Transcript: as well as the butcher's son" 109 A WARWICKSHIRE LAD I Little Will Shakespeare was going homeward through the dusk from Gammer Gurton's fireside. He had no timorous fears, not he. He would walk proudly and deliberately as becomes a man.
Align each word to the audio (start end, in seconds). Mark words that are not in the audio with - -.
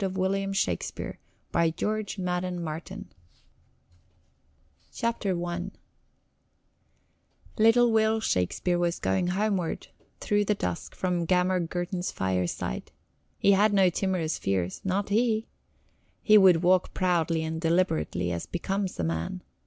as 0.03 0.11
well 0.13 0.33
as 0.33 0.41
the 0.65 1.17
butcher's 1.51 2.15
son" 2.15 2.25
109 2.25 2.41
A 2.43 2.51
WARWICKSHIRE 2.57 3.05
LAD 5.35 5.71
I 5.75 5.77
Little 7.61 7.91
Will 7.91 8.19
Shakespeare 8.19 8.79
was 8.79 8.97
going 8.97 9.27
homeward 9.27 9.89
through 10.19 10.45
the 10.45 10.55
dusk 10.55 10.95
from 10.95 11.25
Gammer 11.25 11.59
Gurton's 11.59 12.11
fireside. 12.11 12.89
He 13.37 13.51
had 13.51 13.73
no 13.73 13.91
timorous 13.91 14.39
fears, 14.39 14.81
not 14.83 15.09
he. 15.09 15.45
He 16.23 16.35
would 16.35 16.63
walk 16.63 16.95
proudly 16.95 17.43
and 17.43 17.61
deliberately 17.61 18.31
as 18.31 18.47
becomes 18.47 18.99
a 18.99 19.03
man. 19.03 19.43